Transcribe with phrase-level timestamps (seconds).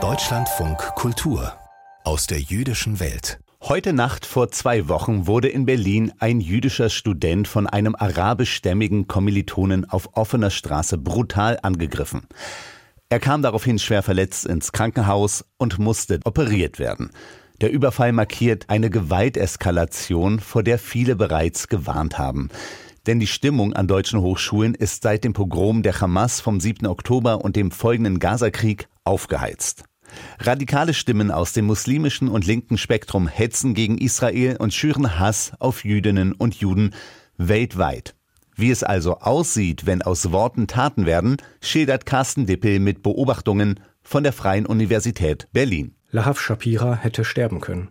[0.00, 1.52] Deutschlandfunk Kultur
[2.04, 3.40] aus der jüdischen Welt.
[3.60, 9.90] Heute Nacht vor zwei Wochen wurde in Berlin ein jüdischer Student von einem arabischstämmigen Kommilitonen
[9.90, 12.28] auf offener Straße brutal angegriffen.
[13.08, 17.10] Er kam daraufhin schwer verletzt ins Krankenhaus und musste operiert werden.
[17.60, 22.48] Der Überfall markiert eine Gewalteskalation, vor der viele bereits gewarnt haben.
[23.08, 26.86] Denn die Stimmung an deutschen Hochschulen ist seit dem Pogrom der Hamas vom 7.
[26.86, 29.84] Oktober und dem folgenden Gazakrieg aufgeheizt.
[30.40, 35.86] Radikale Stimmen aus dem muslimischen und linken Spektrum hetzen gegen Israel und schüren Hass auf
[35.86, 36.90] Jüdinnen und Juden
[37.38, 38.14] weltweit.
[38.56, 44.22] Wie es also aussieht, wenn aus Worten Taten werden, schildert Carsten Dippel mit Beobachtungen von
[44.22, 45.94] der Freien Universität Berlin.
[46.10, 47.88] Lahav Shapira hätte sterben können.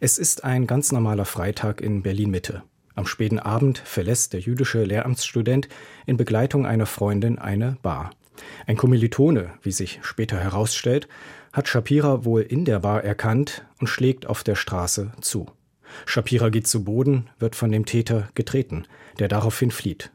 [0.00, 2.62] Es ist ein ganz normaler Freitag in Berlin Mitte.
[2.94, 5.68] Am späten Abend verlässt der jüdische Lehramtsstudent
[6.06, 8.10] in Begleitung einer Freundin eine Bar.
[8.66, 11.08] Ein Kommilitone, wie sich später herausstellt,
[11.52, 15.46] hat Shapira wohl in der Bar erkannt und schlägt auf der Straße zu.
[16.06, 18.86] Shapira geht zu Boden, wird von dem Täter getreten,
[19.18, 20.10] der daraufhin flieht.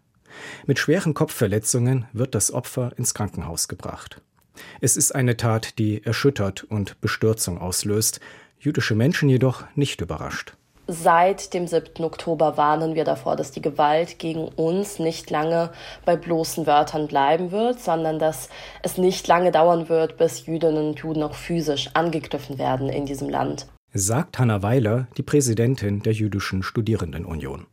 [0.66, 4.22] Mit schweren Kopfverletzungen wird das Opfer ins Krankenhaus gebracht.
[4.82, 8.20] Es ist eine Tat, die erschüttert und Bestürzung auslöst,
[8.60, 10.54] jüdische Menschen jedoch nicht überrascht.
[10.92, 12.04] Seit dem 7.
[12.04, 15.70] Oktober warnen wir davor, dass die Gewalt gegen uns nicht lange
[16.04, 18.50] bei bloßen Wörtern bleiben wird, sondern dass
[18.82, 23.30] es nicht lange dauern wird, bis Jüdinnen und Juden auch physisch angegriffen werden in diesem
[23.30, 23.68] Land.
[23.94, 27.68] Sagt Hanna Weiler, die Präsidentin der Jüdischen Studierendenunion.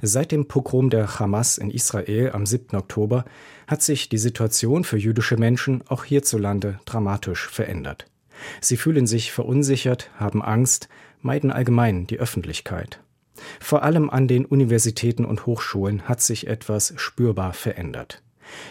[0.00, 2.76] Seit dem Pogrom der Hamas in Israel am 7.
[2.76, 3.24] Oktober
[3.66, 8.06] hat sich die Situation für jüdische Menschen auch hierzulande dramatisch verändert.
[8.60, 10.88] Sie fühlen sich verunsichert, haben Angst,
[11.20, 13.00] meiden allgemein die Öffentlichkeit.
[13.60, 18.22] Vor allem an den Universitäten und Hochschulen hat sich etwas spürbar verändert.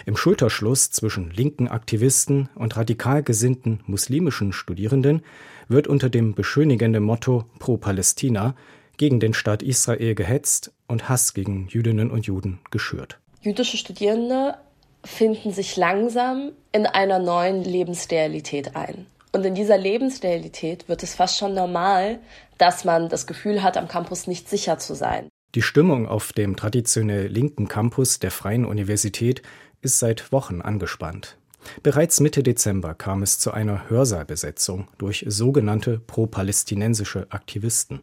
[0.05, 5.23] Im Schulterschluss zwischen linken Aktivisten und radikal gesinnten muslimischen Studierenden
[5.67, 8.55] wird unter dem beschönigenden Motto Pro Palästina
[8.97, 13.19] gegen den Staat Israel gehetzt und Hass gegen Jüdinnen und Juden geschürt.
[13.41, 14.55] Jüdische Studierende
[15.03, 19.07] finden sich langsam in einer neuen Lebensrealität ein.
[19.33, 22.19] Und in dieser Lebensrealität wird es fast schon normal,
[22.57, 25.29] dass man das Gefühl hat, am Campus nicht sicher zu sein.
[25.55, 29.41] Die Stimmung auf dem traditionell linken Campus der Freien Universität
[29.81, 31.37] ist seit Wochen angespannt.
[31.83, 38.01] Bereits Mitte Dezember kam es zu einer Hörsaalbesetzung durch sogenannte pro-palästinensische Aktivisten.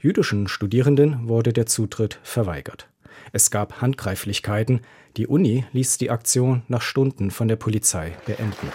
[0.00, 2.88] Jüdischen Studierenden wurde der Zutritt verweigert.
[3.32, 4.80] Es gab Handgreiflichkeiten.
[5.16, 8.72] Die Uni ließ die Aktion nach Stunden von der Polizei beenden.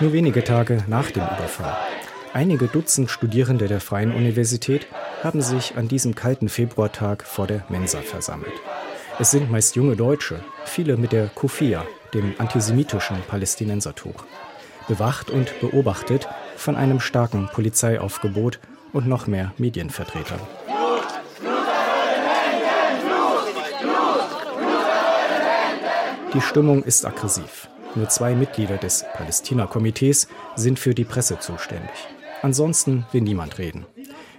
[0.00, 1.76] Nur wenige Tage nach dem Überfall.
[2.32, 4.86] Einige Dutzend Studierende der Freien Universität
[5.22, 8.54] haben sich an diesem kalten Februartag vor der Mensa versammelt.
[9.18, 11.84] Es sind meist junge Deutsche, viele mit der Kufia,
[12.14, 14.24] dem antisemitischen Palästinensertuch.
[14.88, 18.58] Bewacht und beobachtet von einem starken Polizeiaufgebot
[18.94, 20.40] und noch mehr Medienvertretern.
[26.32, 27.69] Die Stimmung ist aggressiv.
[27.94, 31.90] Nur zwei Mitglieder des Palästina-Komitees sind für die Presse zuständig.
[32.42, 33.84] Ansonsten will niemand reden.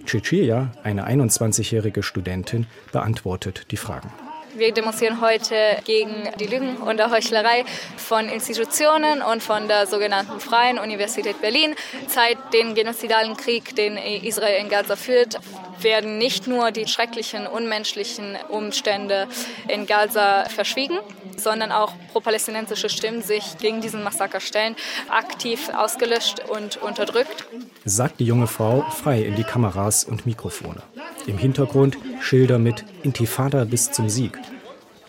[0.07, 4.11] Cecilia, eine 21-jährige Studentin, beantwortet die Fragen.
[4.55, 7.63] Wir demonstrieren heute gegen die Lügen und der Heuchlerei
[7.95, 11.73] von Institutionen und von der sogenannten Freien Universität Berlin.
[12.07, 15.39] Seit dem genozidalen Krieg, den Israel in Gaza führt,
[15.79, 19.27] werden nicht nur die schrecklichen, unmenschlichen Umstände
[19.69, 20.99] in Gaza verschwiegen,
[21.43, 24.75] sondern auch pro-palästinensische Stimmen sich gegen diesen Massaker stellen,
[25.09, 27.45] aktiv ausgelöscht und unterdrückt.
[27.85, 30.81] Sagt die junge Frau frei in die Kameras und Mikrofone.
[31.27, 34.37] Im Hintergrund Schilder mit Intifada bis zum Sieg.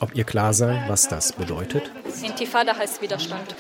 [0.00, 1.91] Ob ihr klar sei, was das bedeutet?
[2.22, 3.54] Intifada heißt Widerstand.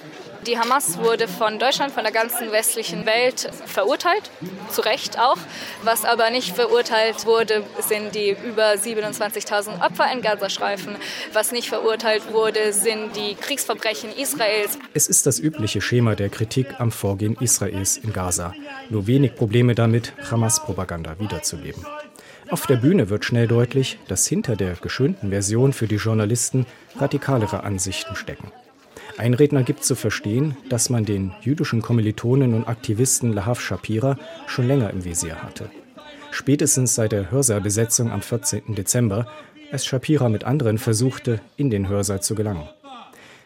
[0.46, 4.28] Die Hamas wurde von Deutschland, von der ganzen westlichen Welt verurteilt,
[4.70, 5.38] zu Recht auch.
[5.84, 10.96] Was aber nicht verurteilt wurde, sind die über 27.000 Opfer in Gazastreifen.
[11.32, 14.78] Was nicht verurteilt wurde, sind die Kriegsverbrechen Israels.
[14.94, 18.52] Es ist das übliche Schema der Kritik am Vorgehen Israels in Gaza.
[18.90, 21.86] Nur wenig Probleme damit, Hamas-Propaganda wiederzuleben.
[22.52, 26.66] Auf der Bühne wird schnell deutlich, dass hinter der geschönten Version für die Journalisten
[26.96, 28.52] radikalere Ansichten stecken.
[29.16, 34.68] Ein Redner gibt zu verstehen, dass man den jüdischen Kommilitonen und Aktivisten Lahav Shapira schon
[34.68, 35.70] länger im Visier hatte.
[36.30, 38.74] Spätestens seit der Hörsaalbesetzung am 14.
[38.74, 39.28] Dezember,
[39.70, 42.68] als Shapira mit anderen versuchte, in den Hörsaal zu gelangen.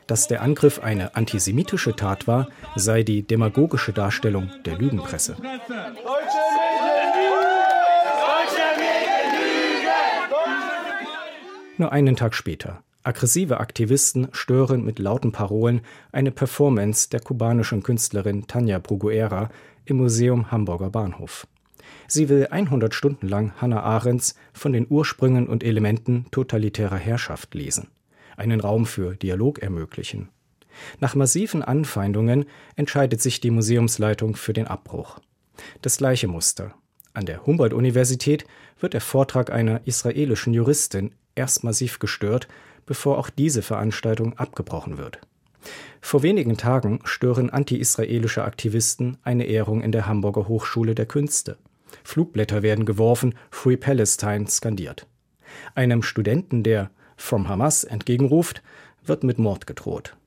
[0.09, 5.37] Dass der Angriff eine antisemitische Tat war, sei die demagogische Darstellung der Lügenpresse.
[11.79, 12.83] Nur einen Tag später.
[13.03, 19.51] Aggressive Aktivisten stören mit lauten Parolen eine Performance der kubanischen Künstlerin Tanja Bruguera
[19.85, 21.47] im Museum Hamburger Bahnhof.
[22.09, 27.89] Sie will 100 Stunden lang Hannah Arendts von den Ursprüngen und Elementen totalitärer Herrschaft lesen,
[28.37, 30.31] einen Raum für Dialog ermöglichen.
[30.99, 35.21] Nach massiven Anfeindungen entscheidet sich die Museumsleitung für den Abbruch.
[35.83, 36.75] Das gleiche Muster.
[37.17, 38.45] An der Humboldt-Universität
[38.79, 42.47] wird der Vortrag einer israelischen Juristin erst massiv gestört,
[42.85, 45.19] bevor auch diese Veranstaltung abgebrochen wird.
[46.03, 51.57] Vor wenigen Tagen stören anti-israelische Aktivisten eine Ehrung in der Hamburger Hochschule der Künste.
[52.05, 55.07] Flugblätter werden geworfen, Free Palestine skandiert.
[55.75, 58.63] Einem Studenten, der From Hamas entgegenruft,
[59.07, 60.19] wird mit Mord gedroht.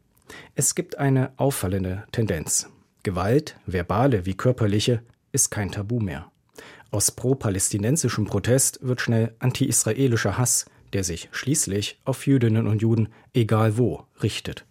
[0.56, 2.68] Es gibt eine auffallende Tendenz.
[3.04, 6.32] Gewalt, verbale wie körperliche, ist kein Tabu mehr.
[6.92, 13.78] Aus pro-palästinensischem Protest wird schnell anti-israelischer Hass, der sich schließlich auf Jüdinnen und Juden egal
[13.78, 14.66] wo richtet.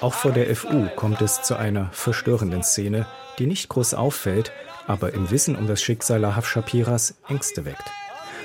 [0.00, 3.06] Auch vor der FU kommt es zu einer verstörenden Szene,
[3.38, 4.50] die nicht groß auffällt,
[4.88, 7.90] aber im Wissen um das Schicksal Lahav Shapiras Ängste weckt.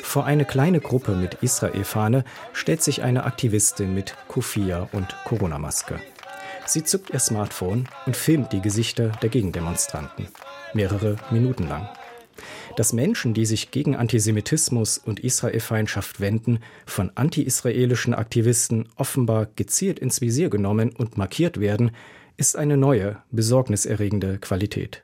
[0.09, 6.00] Vor eine kleine Gruppe mit Israel-Fahne stellt sich eine Aktivistin mit Kufia und Corona-Maske.
[6.65, 10.27] Sie zückt ihr Smartphone und filmt die Gesichter der Gegendemonstranten.
[10.73, 11.88] Mehrere Minuten lang.
[12.75, 16.57] Dass Menschen, die sich gegen Antisemitismus und Israelfeindschaft wenden,
[16.88, 21.91] von anti-israelischen Aktivisten offenbar gezielt ins Visier genommen und markiert werden,
[22.35, 25.03] ist eine neue, besorgniserregende Qualität.